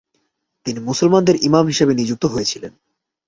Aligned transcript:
তিনি 0.65 0.79
মুসলমানদের 0.79 1.35
ইমাম 1.41 1.65
হিসেবে 1.67 1.93
নিযুক্ত 1.93 2.23
হয়েছিলেন। 2.25 2.71